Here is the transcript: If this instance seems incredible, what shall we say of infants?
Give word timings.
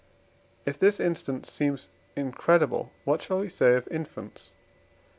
If 0.65 0.79
this 0.79 0.99
instance 0.99 1.51
seems 1.51 1.89
incredible, 2.15 2.91
what 3.05 3.21
shall 3.21 3.37
we 3.37 3.49
say 3.49 3.75
of 3.75 3.87
infants? 3.91 4.49